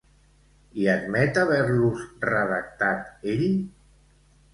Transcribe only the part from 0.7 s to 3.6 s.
I admet haver-los redactat ell?